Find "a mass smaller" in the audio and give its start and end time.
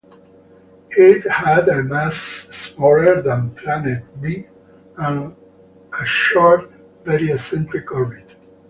1.69-3.21